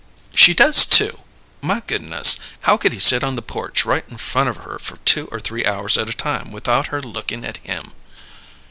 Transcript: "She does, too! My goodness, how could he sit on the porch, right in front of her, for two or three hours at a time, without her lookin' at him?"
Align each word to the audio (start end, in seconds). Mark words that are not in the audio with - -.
"She 0.33 0.55
does, 0.55 0.87
too! 0.87 1.19
My 1.61 1.83
goodness, 1.85 2.39
how 2.61 2.75
could 2.75 2.91
he 2.91 2.99
sit 2.99 3.23
on 3.23 3.35
the 3.35 3.43
porch, 3.43 3.85
right 3.85 4.03
in 4.09 4.17
front 4.17 4.49
of 4.49 4.57
her, 4.65 4.79
for 4.79 4.97
two 5.05 5.27
or 5.31 5.39
three 5.39 5.63
hours 5.63 5.95
at 5.95 6.09
a 6.09 6.11
time, 6.13 6.51
without 6.51 6.87
her 6.87 7.03
lookin' 7.03 7.45
at 7.45 7.57
him?" 7.57 7.91